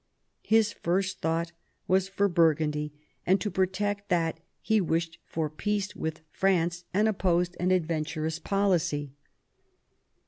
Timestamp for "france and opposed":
6.31-7.55